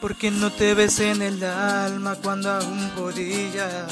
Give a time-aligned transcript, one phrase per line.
[0.00, 3.86] porque no te besé en el alma cuando aún podía.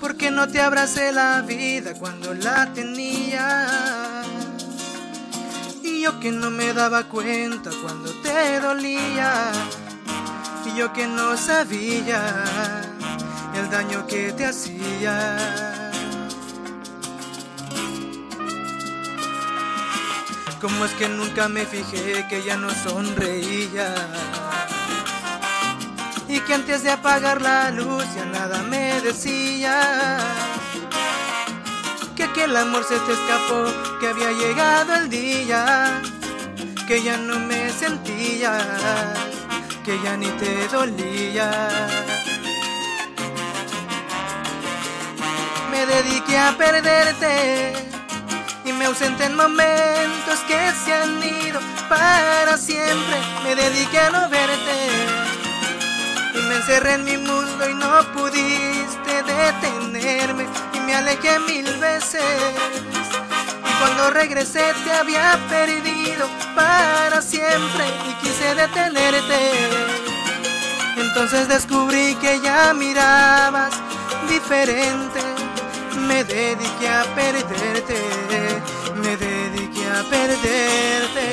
[0.00, 4.24] Porque no te abracé la vida cuando la tenía.
[5.82, 9.52] Y yo que no me daba cuenta cuando te dolía.
[10.66, 12.82] Y yo que no sabía
[13.54, 15.81] el daño que te hacía.
[20.62, 23.92] ¿Cómo es que nunca me fijé que ya no sonreía?
[26.28, 30.18] Y que antes de apagar la luz ya nada me decía.
[32.14, 33.64] Que aquel amor se te escapó,
[33.98, 36.00] que había llegado el día.
[36.86, 38.56] Que ya no me sentía,
[39.84, 41.50] que ya ni te dolía.
[45.72, 47.91] Me dediqué a perderte
[48.64, 53.16] y me ausenté en momentos que se han ido para siempre.
[53.44, 54.76] Me dediqué a no verte
[56.34, 62.22] y me encerré en mi mundo y no pudiste detenerme y me alejé mil veces.
[63.68, 69.50] Y cuando regresé te había perdido para siempre y quise detenerte.
[70.96, 73.72] Entonces descubrí que ya mirabas
[74.28, 75.31] diferente
[76.12, 77.98] me dediqué a perderte,
[79.02, 81.26] me dediqué a perderte.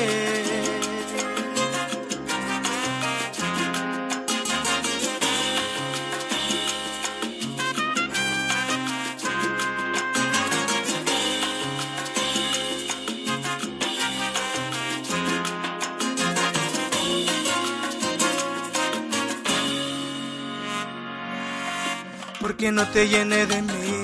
[22.40, 23.99] Porque no te llené de mí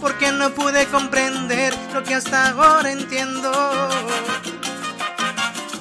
[0.00, 3.52] Porque no pude comprender lo que hasta ahora entiendo.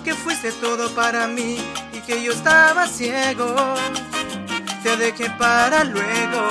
[0.03, 1.57] Que fuiste todo para mí
[1.93, 3.55] y que yo estaba ciego.
[4.83, 6.41] Te dejé para luego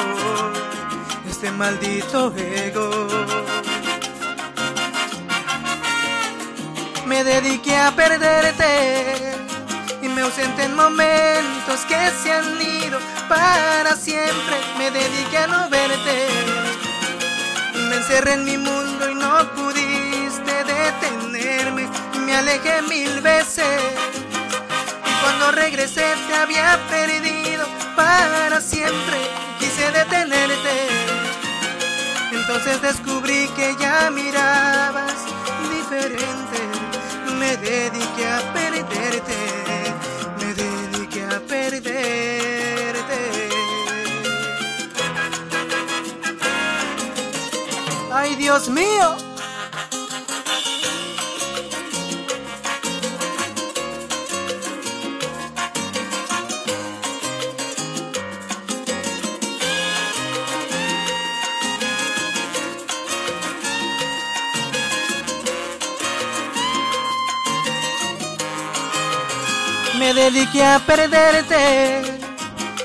[1.28, 3.06] este maldito ego.
[7.06, 9.29] Me dediqué a perderte
[11.86, 12.98] que se han ido
[13.28, 14.56] para siempre.
[14.78, 16.28] Me dediqué a no verte
[17.88, 21.88] me encerré en mi mundo y no pudiste detenerme
[22.24, 23.80] me alejé mil veces.
[25.08, 29.19] Y cuando regresé te había perdido para siempre
[29.58, 30.76] quise detenerte.
[32.32, 35.09] Entonces descubrí que ya mirabas
[48.36, 49.16] Dios mío.
[69.98, 72.02] Me dediqué a perderte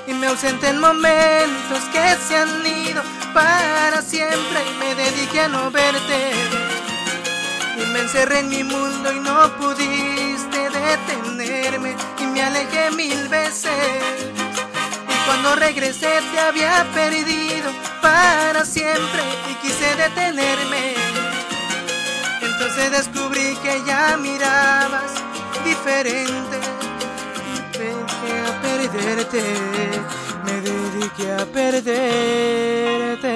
[0.07, 5.47] y me ausenté en momentos que se han ido para siempre y me dediqué a
[5.49, 6.31] no verte.
[7.77, 11.95] Y me encerré en mi mundo y no pudiste detenerme.
[12.17, 13.73] Y me alejé mil veces.
[15.13, 20.95] Y cuando regresé te había perdido para siempre y quise detenerme.
[22.41, 25.11] Entonces descubrí que ya mirabas
[25.65, 26.74] diferente
[28.39, 29.43] a perderte,
[30.45, 33.34] me dediqué a perder.